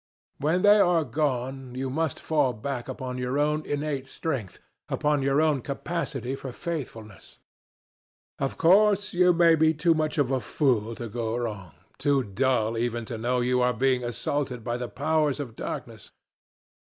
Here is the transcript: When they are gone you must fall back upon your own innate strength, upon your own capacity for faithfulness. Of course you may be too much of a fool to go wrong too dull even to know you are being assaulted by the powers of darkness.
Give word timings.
When 0.39 0.63
they 0.63 0.79
are 0.79 1.03
gone 1.03 1.75
you 1.75 1.91
must 1.91 2.19
fall 2.19 2.53
back 2.53 2.87
upon 2.87 3.19
your 3.19 3.37
own 3.37 3.63
innate 3.67 4.07
strength, 4.07 4.57
upon 4.89 5.21
your 5.21 5.39
own 5.43 5.61
capacity 5.61 6.33
for 6.33 6.51
faithfulness. 6.51 7.37
Of 8.39 8.57
course 8.57 9.13
you 9.13 9.31
may 9.31 9.53
be 9.53 9.75
too 9.75 9.93
much 9.93 10.17
of 10.17 10.31
a 10.31 10.39
fool 10.39 10.95
to 10.95 11.07
go 11.07 11.37
wrong 11.37 11.73
too 11.99 12.23
dull 12.23 12.79
even 12.79 13.05
to 13.05 13.17
know 13.19 13.41
you 13.41 13.61
are 13.61 13.73
being 13.75 14.03
assaulted 14.03 14.63
by 14.63 14.75
the 14.75 14.89
powers 14.89 15.39
of 15.39 15.55
darkness. 15.55 16.09